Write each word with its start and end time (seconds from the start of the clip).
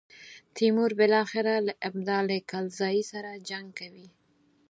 تیمور 0.55 0.91
بالاخره 0.99 1.53
له 1.67 1.73
ابدال 1.87 2.27
کلزايي 2.51 3.03
سره 3.11 3.31
جنګ 3.49 3.67
کوي. 3.79 4.07